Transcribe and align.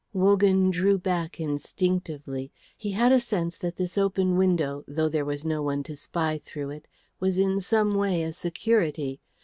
Wogan 0.13 0.71
drew 0.71 0.97
back 0.97 1.39
instinctively. 1.39 2.51
He 2.75 2.89
had 2.93 3.11
a 3.11 3.19
sense 3.19 3.55
that 3.59 3.75
this 3.75 3.99
open 3.99 4.35
window, 4.35 4.83
though 4.87 5.09
there 5.09 5.23
was 5.23 5.45
no 5.45 5.61
one 5.61 5.83
to 5.83 5.95
spy 5.95 6.41
through 6.43 6.71
it, 6.71 6.87
was 7.19 7.37
in 7.37 7.59
some 7.59 7.93
way 7.93 8.23
a 8.23 8.33
security. 8.33 9.21